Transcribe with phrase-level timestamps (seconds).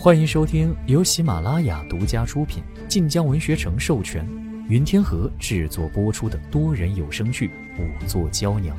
[0.00, 4.24] 欢迎收听由喜马拉雅独家出品、晋江文学城授权、
[4.68, 7.48] 云天河制作播出的多人有声剧
[7.80, 8.76] 《五座娇娘》，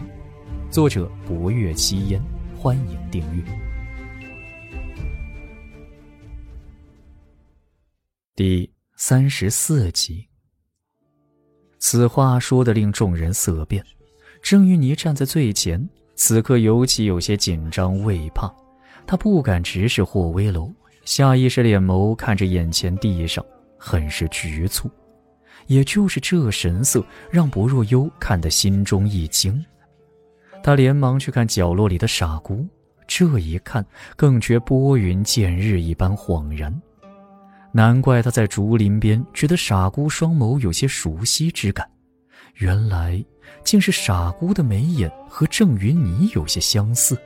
[0.72, 2.22] 作者：博月七烟。
[2.58, 3.44] 欢迎订阅。
[8.34, 10.26] 第三十四集。
[11.80, 13.86] 此话说的令众人色变。
[14.42, 18.50] 郑玉妮站在最前，此刻尤其有些紧张畏怕，
[19.06, 20.74] 她不敢直视霍威楼。
[21.10, 23.44] 下意识脸眸看着眼前地上，
[23.80, 24.88] 很是局促。
[25.66, 29.66] 也就是这神色，让薄若幽看得心中一惊。
[30.62, 32.64] 他连忙去看角落里的傻姑，
[33.08, 33.84] 这一看
[34.16, 36.72] 更觉拨云见日一般恍然。
[37.72, 41.90] 难怪他在竹林边觉得傻姑双眸有些熟悉之感，
[42.58, 43.26] 原来
[43.64, 47.18] 竟是傻姑的眉眼和郑云霓有些相似。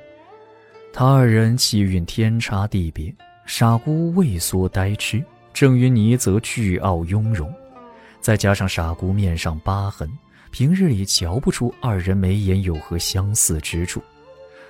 [0.93, 3.13] 他二人气韵天差地别。
[3.45, 7.53] 傻姑畏缩呆痴，郑云霓则倨傲雍容，
[8.21, 10.09] 再加上傻姑面上疤痕，
[10.49, 14.01] 平日里瞧不出二人眉眼有何相似之处，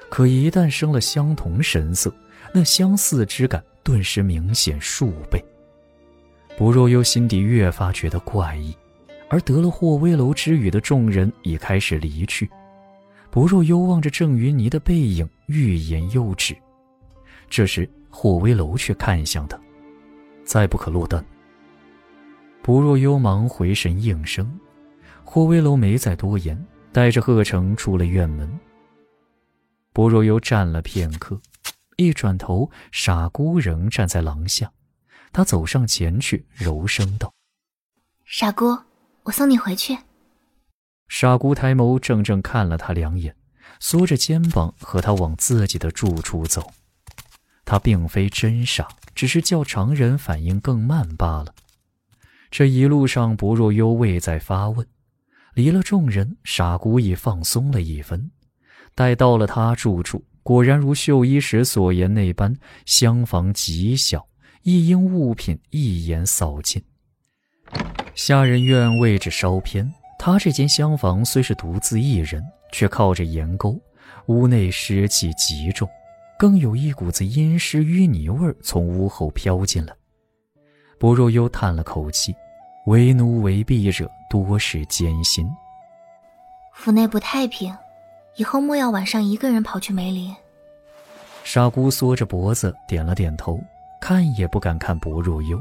[0.09, 2.13] 可一旦生了相同神色，
[2.51, 5.43] 那相似之感顿时明显数倍。
[6.57, 8.75] 不若幽心底越发觉得怪异，
[9.29, 12.49] 而得了霍威楼之语的众人已开始离去。
[13.29, 16.55] 不若幽望着郑云霓的背影，欲言又止。
[17.49, 17.87] 这时。
[18.15, 19.59] 霍威楼却看向他，
[20.45, 21.25] 再不可落单。
[22.61, 24.59] 不若幽忙回神应声，
[25.23, 28.59] 霍威楼没再多言，带着贺成出了院门。
[29.91, 31.41] 不若幽站了片刻，
[31.97, 34.71] 一转头，傻姑仍站在廊下，
[35.33, 37.33] 他走上前去，柔声道
[38.23, 38.77] ：“傻姑，
[39.23, 39.97] 我送你回去。”
[41.09, 43.35] 傻姑抬眸怔怔看了他两眼，
[43.79, 46.71] 缩着肩膀和他往自己的住处走。
[47.65, 51.53] 他并非真傻，只是较常人反应更慢罢了。
[52.51, 54.85] 这一路上，不若幽未再发问。
[55.55, 58.31] 离了众人，傻姑已放松了一分。
[58.95, 64.27] 待到了他住处，果然如绣衣时所言那般，厢房极小，
[64.63, 66.83] 一应物品一眼扫尽。
[68.13, 73.81] 下人院位置稍偏，他这间厢房虽是独自一人，却靠着檐沟，
[74.27, 75.89] 屋内湿气极重。
[76.43, 79.95] 更有一股子阴湿淤泥味从屋后飘进来。
[80.99, 82.35] 薄若幽叹了口气
[82.85, 85.49] ：“为奴为婢者多是艰辛。
[86.73, 87.73] 府内不太平，
[88.35, 90.35] 以后莫要晚上一个人跑去梅林。”
[91.45, 93.57] 傻姑缩着脖子点了点头，
[94.01, 95.57] 看也不敢看薄若幽。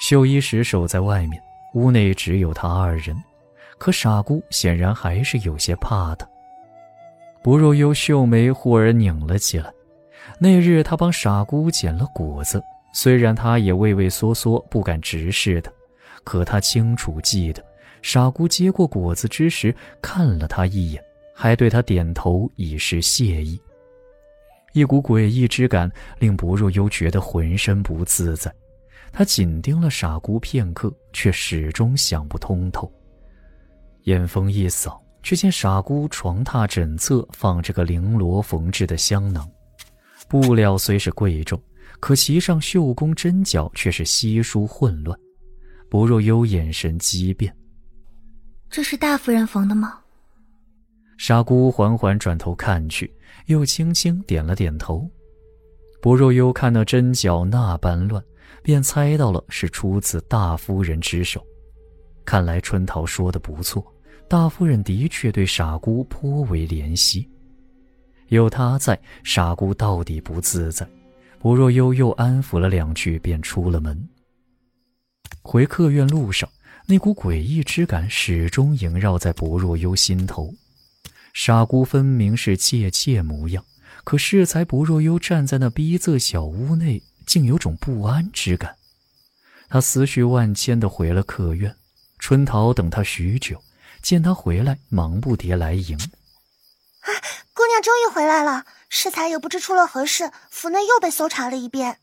[0.00, 1.40] 秀衣石守在外面，
[1.74, 3.16] 屋内只有他二人，
[3.78, 6.28] 可傻姑显然还是有些怕他。
[7.42, 9.72] 薄若幽秀眉忽而拧了起来。
[10.38, 12.62] 那日他帮傻姑捡了果子，
[12.92, 15.72] 虽然他也畏畏缩缩，不敢直视他，
[16.22, 17.64] 可他清楚记得，
[18.02, 21.02] 傻姑接过果子之时看了他一眼，
[21.34, 23.60] 还对他点头以示谢意。
[24.74, 28.52] 一股诡异之感令薄若幽觉得浑身不自在，
[29.12, 32.92] 他紧盯了傻姑片刻，却始终想不通透。
[34.04, 35.02] 眼风一扫。
[35.28, 39.46] 只见傻姑床榻枕侧放着个绫罗缝制的香囊，
[40.26, 41.62] 布料虽是贵重，
[42.00, 45.14] 可其上绣工针脚却是稀疏混乱。
[45.90, 47.54] 薄若幽眼神激变
[48.72, 50.00] ：“这是大夫人缝的吗？”
[51.18, 53.14] 傻姑缓缓转头看去，
[53.48, 55.06] 又轻轻点了点头。
[56.00, 58.24] 薄若幽看那针脚那般乱，
[58.62, 61.46] 便猜到了是出自大夫人之手。
[62.24, 63.84] 看来春桃说的不错。
[64.28, 67.26] 大夫人的确对傻姑颇为怜惜，
[68.28, 70.86] 有她在，傻姑到底不自在。
[71.38, 74.06] 薄若幽又安抚了两句，便出了门。
[75.40, 76.46] 回客院路上，
[76.84, 80.52] 那股诡异之感始终萦绕在薄若幽心头。
[81.32, 83.64] 傻姑分明是怯怯模样，
[84.04, 88.74] 可适才薄若幽站在那逼仄小屋内，竟有种不安之感。
[89.70, 91.74] 他思绪万千地回了客院，
[92.18, 93.58] 春桃等他许久。
[94.02, 95.96] 见他回来，忙不迭来迎。
[95.96, 97.08] 啊，
[97.52, 98.64] 姑娘终于回来了！
[98.90, 101.98] 适才也不知出了何事，府内又被搜查了一遍。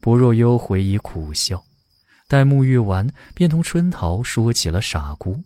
[0.00, 1.64] 薄若幽回以苦笑，
[2.28, 5.42] 待沐浴完，便同春桃说起了傻姑。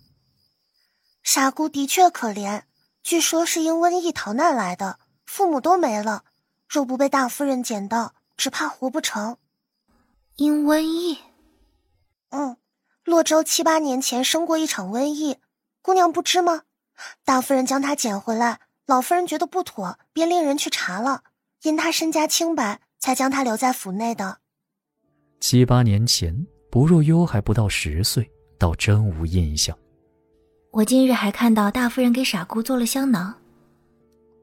[1.22, 2.62] 傻姑的确可怜，
[3.02, 6.24] 据说是因瘟疫逃难来的，父母都没了，
[6.68, 9.36] 若不被大夫人捡到，只怕活不成。
[10.36, 11.18] 因瘟疫？
[12.30, 12.56] 嗯。
[13.10, 15.38] 洛州七八年前生过一场瘟疫，
[15.82, 16.62] 姑娘不知吗？
[17.24, 21.24] 大夫人将她捡回来，老夫人觉得不妥，便令人去查了。
[21.62, 24.38] 因她身家清白，才将她留在府内的。
[25.40, 29.76] 七八年前，不若幽还不到十岁，倒真无印象。
[30.70, 33.34] 我今日还看到大夫人给傻姑做了香囊，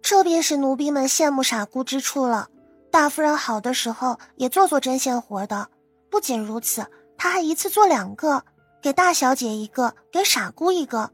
[0.01, 2.49] 这便是奴婢们羡慕傻姑之处了。
[2.91, 5.69] 大夫人好的时候也做做针线活的，
[6.09, 6.85] 不仅如此，
[7.17, 8.43] 她还一次做两个，
[8.87, 11.11] 给大小姐一个，给傻姑一个。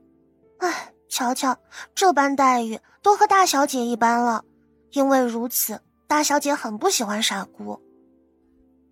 [0.59, 1.57] 唉，瞧瞧
[1.95, 4.45] 这般待遇，都和大小姐一般了。
[4.91, 7.81] 因为如此，大小姐很不喜欢傻姑。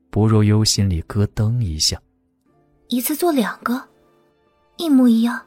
[0.09, 2.01] 不若幽心里咯噔一下，
[2.87, 3.83] 一次做两个，
[4.77, 5.39] 一模一样。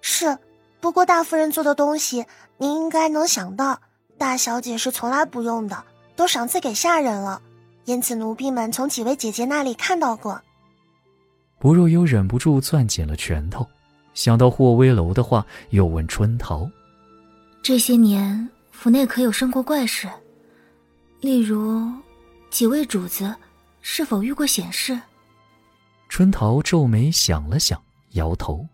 [0.00, 0.38] 是，
[0.80, 2.24] 不过大夫人做的东西，
[2.56, 3.82] 您应该能想到，
[4.16, 5.84] 大小姐是从来不用的，
[6.16, 7.42] 都赏赐给下人了。
[7.84, 10.40] 因此奴婢们从几位姐姐那里看到过。
[11.60, 13.64] 不若幽忍不住攥紧了拳头，
[14.14, 16.68] 想到霍威楼的话，又问春桃
[17.62, 20.08] ：“这些年府内可有生过怪事？
[21.20, 21.86] 例如，
[22.50, 23.32] 几位主子？”
[23.82, 25.00] 是否遇过险事？
[26.10, 28.66] 春桃皱眉想了想，摇头。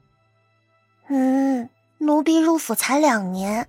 [1.08, 1.68] 嗯，
[1.98, 3.68] 奴婢入府才两年，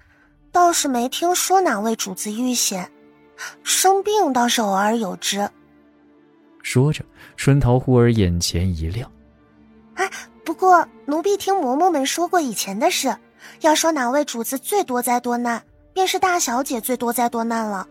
[0.51, 2.91] 倒是没听说哪位主子遇险，
[3.63, 5.47] 生病倒是偶尔有之。
[6.67, 7.01] 说着，
[7.37, 9.09] 春桃忽而眼前一亮。
[9.93, 10.11] 哎，
[10.43, 13.15] 不过奴婢听嬷嬷们说过以前的事，
[13.61, 17.87] 要说哪位主子最多灾多难，便是大小姐最多灾多难了。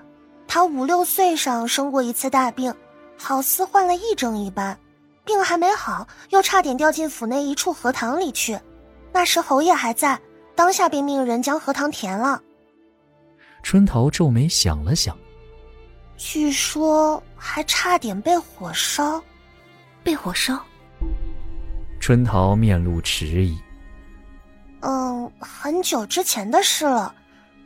[0.47, 2.73] 她五六岁上生过一次大病。
[3.17, 4.79] 好似患了癔症一般，
[5.25, 8.61] 病还没好，又差点掉进府内一处荷塘里去。
[9.11, 10.21] 那时侯爷还在，
[10.55, 12.43] 当下便命人将荷塘填了。
[13.63, 15.17] 春桃皱眉想了想，
[16.17, 19.23] 据说还差点被火烧，
[20.03, 20.59] 被火烧。
[22.01, 23.59] 春桃面露迟疑。
[24.81, 27.15] 嗯，很久之前的事了，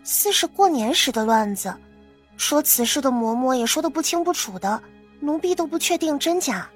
[0.02, 1.74] 似是过年时的乱子。
[2.36, 4.82] 说此事的嬷嬷也说的不清不楚的。
[5.20, 6.66] 奴婢都不确定真假。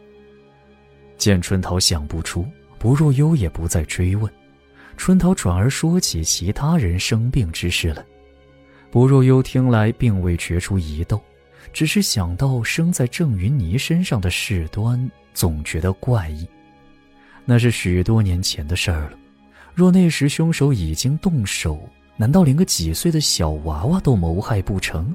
[1.17, 2.47] 见春桃想不出，
[2.79, 4.31] 不若幽也不再追问。
[4.99, 8.05] 春桃转而说起其他人生病之事了。
[8.91, 11.19] 不若幽听来并未觉出疑窦，
[11.73, 16.47] 只是想到生在郑云霓身上的事端，总觉得怪异。
[17.45, 19.19] 那是许多年前的事儿了。
[19.75, 25.13] 若那时凶手已经动手，难道连个几岁的小娃娃都谋害不成？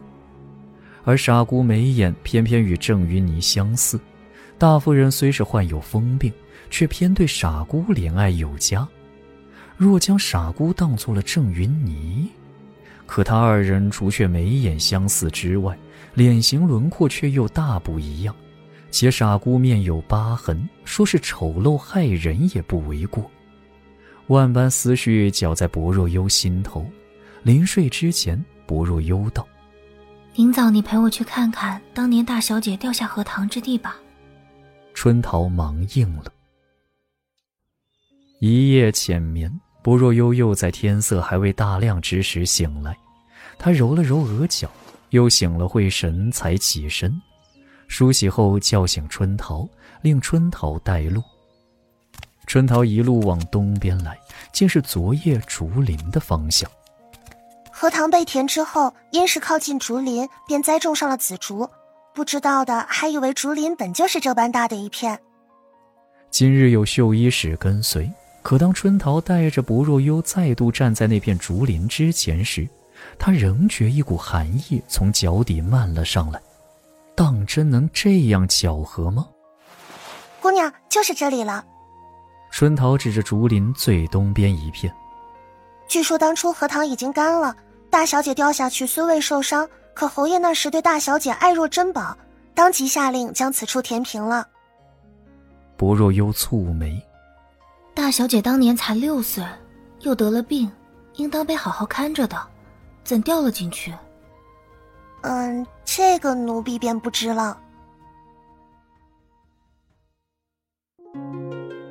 [1.06, 4.00] 而傻姑眉眼偏偏与郑云霓相似，
[4.58, 6.32] 大夫人虽是患有疯病，
[6.70, 8.86] 却偏对傻姑怜爱有加。
[9.78, 12.28] 若将傻姑当做了郑云霓，
[13.06, 15.76] 可他二人除却眉眼相似之外，
[16.14, 18.36] 脸型轮廓却又大不一样。
[18.92, 23.30] 且傻姑面有疤痕，说是丑陋害人也不为过。
[24.28, 26.86] 万般思绪搅在薄若幽心头，
[27.44, 29.48] 临睡之前，薄若幽道。
[30.36, 33.98] 明早你陪我去看看当年大小姐掉下荷塘之地吧。
[34.94, 36.26] 春桃忙应了。
[38.40, 39.52] 一夜浅眠，
[39.84, 42.98] 薄若幽又在天色还未大亮之时醒来，
[43.58, 44.72] 她揉了揉额角，
[45.10, 47.22] 又醒了会神，才起身，
[47.88, 49.68] 梳洗后叫醒春桃，
[50.02, 51.24] 令春桃带路。
[52.46, 54.18] 春桃一路往东边来，
[54.52, 56.70] 竟是昨夜竹林的方向。
[57.72, 61.70] 荷塘被填之后，因是靠近竹林，便栽种上了紫竹。
[62.14, 65.18] 不知道的还以为竹林本就是这般大的一片。
[66.30, 68.12] 今日有绣衣使跟随，
[68.42, 72.68] 可当春桃带着不若幽再度站在那片竹林之前时，
[73.18, 76.42] 他仍觉一股寒意从脚底漫了上来。
[77.16, 79.28] 当真能这样巧合吗？
[80.42, 81.66] 姑娘，就是这里了。
[82.52, 84.94] 春桃指着竹林最东边一片。
[85.88, 87.56] 据说当初荷塘已经干了。
[87.92, 92.16] 大小姐掉下去虽未受伤，可侯爷那时对大小姐爱若珍宝，
[92.54, 94.48] 当即下令将此处填平了。
[95.76, 97.02] 薄若幽蹙眉，
[97.96, 99.44] 大小姐当年才六岁，
[100.02, 100.72] 又得了病，
[101.16, 102.38] 应当被好好看着的，
[103.10, 103.92] 怎掉了进去？
[105.22, 107.60] 嗯，这个奴婢便不知了。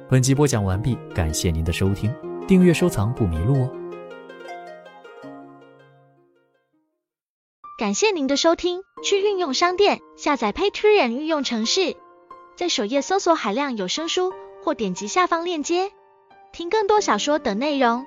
[0.08, 2.14] 本集播讲完毕，感谢您的收听，
[2.46, 3.72] 订阅收藏不迷路哦。
[7.80, 11.96] 感谢您的收听，去运用商店下载 Patreon 运用城市，
[12.54, 14.32] 在首页搜索海量有声书，
[14.62, 15.90] 或点击下方链接
[16.52, 18.06] 听更多小说等内容。